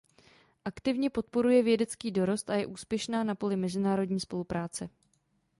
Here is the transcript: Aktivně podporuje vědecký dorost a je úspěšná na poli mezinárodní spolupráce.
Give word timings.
Aktivně 0.65 1.09
podporuje 1.09 1.63
vědecký 1.63 2.11
dorost 2.11 2.49
a 2.49 2.55
je 2.55 2.65
úspěšná 2.67 3.23
na 3.23 3.35
poli 3.35 3.55
mezinárodní 3.55 4.19
spolupráce. 4.19 4.89